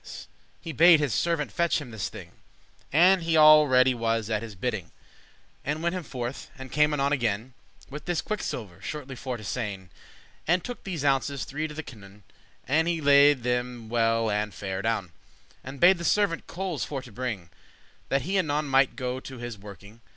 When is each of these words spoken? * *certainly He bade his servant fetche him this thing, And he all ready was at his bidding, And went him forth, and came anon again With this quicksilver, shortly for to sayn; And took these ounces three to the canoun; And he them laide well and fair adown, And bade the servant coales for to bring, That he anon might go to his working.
* 0.01 0.03
*certainly 0.03 0.33
He 0.61 0.71
bade 0.71 0.99
his 0.99 1.13
servant 1.13 1.51
fetche 1.53 1.77
him 1.79 1.91
this 1.91 2.09
thing, 2.09 2.31
And 2.91 3.21
he 3.21 3.37
all 3.37 3.67
ready 3.67 3.93
was 3.93 4.31
at 4.31 4.41
his 4.41 4.55
bidding, 4.55 4.89
And 5.63 5.83
went 5.83 5.93
him 5.93 6.01
forth, 6.01 6.49
and 6.57 6.71
came 6.71 6.91
anon 6.91 7.13
again 7.13 7.53
With 7.87 8.05
this 8.05 8.19
quicksilver, 8.19 8.81
shortly 8.81 9.15
for 9.15 9.37
to 9.37 9.43
sayn; 9.43 9.89
And 10.47 10.63
took 10.63 10.83
these 10.85 11.05
ounces 11.05 11.45
three 11.45 11.67
to 11.67 11.75
the 11.75 11.83
canoun; 11.83 12.23
And 12.67 12.87
he 12.87 12.99
them 12.99 13.43
laide 13.43 13.89
well 13.91 14.31
and 14.31 14.51
fair 14.55 14.79
adown, 14.81 15.11
And 15.63 15.79
bade 15.79 15.99
the 15.99 16.03
servant 16.03 16.47
coales 16.47 16.83
for 16.83 17.03
to 17.03 17.11
bring, 17.11 17.51
That 18.09 18.23
he 18.23 18.39
anon 18.39 18.65
might 18.65 18.95
go 18.95 19.19
to 19.19 19.37
his 19.37 19.55
working. 19.59 20.01